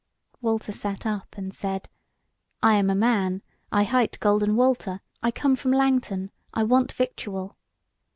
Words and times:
Walter 0.41 0.71
sat 0.71 1.05
up 1.05 1.35
and 1.37 1.53
said: 1.53 1.87
"I 2.63 2.73
am 2.73 2.89
a 2.89 2.95
man; 2.95 3.43
I 3.71 3.83
hight 3.83 4.17
Golden 4.19 4.55
Walter; 4.55 5.01
I 5.21 5.29
come 5.29 5.55
from 5.55 5.71
Langton; 5.73 6.31
I 6.55 6.63
want 6.63 6.91
victual." 6.91 7.55